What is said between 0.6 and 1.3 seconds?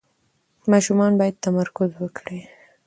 ماشومان